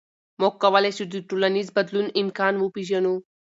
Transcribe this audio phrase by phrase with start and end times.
[0.41, 3.15] موږ کولی شو د ټولنیز بدلون امکان وپېژنو.